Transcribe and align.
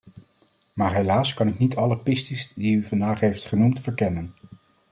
Maar 0.73 0.93
helaas 0.95 1.33
kan 1.33 1.47
ik 1.47 1.57
niet 1.59 1.75
alle 1.75 1.97
pistes 1.97 2.53
die 2.53 2.75
u 2.75 2.83
vandaag 2.83 3.19
heeft 3.19 3.45
genoemd 3.45 3.79
verkennen. 3.79 4.33